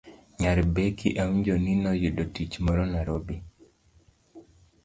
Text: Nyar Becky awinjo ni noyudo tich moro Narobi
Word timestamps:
Nyar 0.39 0.59
Becky 0.73 1.09
awinjo 1.21 1.55
ni 1.63 1.73
noyudo 1.83 2.23
tich 2.35 2.53
moro 2.65 2.83
Narobi 2.91 3.35